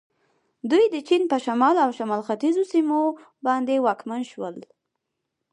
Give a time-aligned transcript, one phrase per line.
[0.71, 3.01] دوی د چین په شمال او شمال ختیځو سیمو
[3.45, 4.55] باندې واکمن شول.